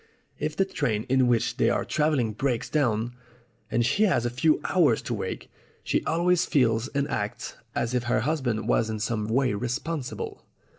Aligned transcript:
If 0.39 0.55
the 0.55 0.65
train 0.65 1.03
in 1.09 1.27
which 1.27 1.57
they 1.57 1.69
are 1.69 1.85
travelling 1.85 2.33
breaks 2.33 2.71
down, 2.71 3.13
and 3.69 3.85
she 3.85 4.01
has 4.05 4.25
a 4.25 4.31
few 4.31 4.59
hours 4.63 4.99
to 5.03 5.13
wait, 5.13 5.47
she 5.83 6.03
always 6.05 6.43
feels 6.43 6.87
and 6.87 7.07
acts 7.07 7.53
as 7.75 7.93
if 7.93 8.05
her 8.05 8.21
husband 8.21 8.67
was 8.67 8.89
in 8.89 8.97
some 8.99 9.27
way 9.27 9.53
responsible." 9.53 10.43